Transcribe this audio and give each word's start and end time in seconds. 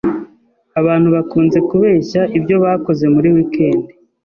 Abantu 0.79 1.07
bakunze 1.15 1.57
kubeshya 1.69 2.21
ibyo 2.37 2.55
bakoze 2.63 3.03
muri 3.13 3.27
wikendi. 3.35 3.91